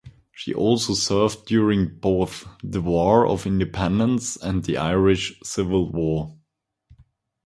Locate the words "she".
0.31-0.51